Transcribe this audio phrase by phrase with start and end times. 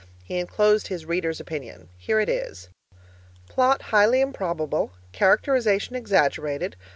[0.23, 1.89] He enclosed his reader's opinion.
[1.95, 2.69] Here it is:
[3.47, 4.93] 'Plot highly improbable.
[5.11, 6.75] Characterization exaggerated.